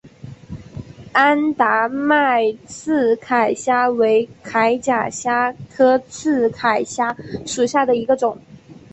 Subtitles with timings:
[1.13, 8.35] 安达曼刺铠虾为铠甲虾科刺铠虾属下的一个种。